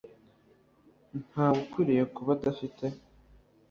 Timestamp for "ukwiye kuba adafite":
1.65-2.85